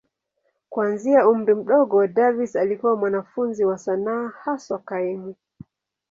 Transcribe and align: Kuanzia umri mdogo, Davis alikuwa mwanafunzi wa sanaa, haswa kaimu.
Kuanzia 0.69 1.27
umri 1.29 1.55
mdogo, 1.55 2.07
Davis 2.07 2.55
alikuwa 2.55 2.95
mwanafunzi 2.95 3.65
wa 3.65 3.77
sanaa, 3.77 4.27
haswa 4.43 4.79
kaimu. 4.79 5.35